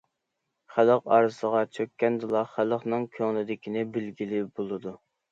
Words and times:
خەلق 0.75 1.09
ئارىسىغا 1.17 1.59
چۆككەندىلا، 1.77 2.41
خەلقنىڭ 2.53 3.05
كۆڭلىدىكىنى 3.17 3.83
بىلگىلى 3.99 4.41
بولىدۇ. 4.61 4.95